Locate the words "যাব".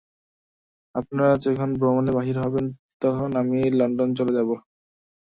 4.37-4.49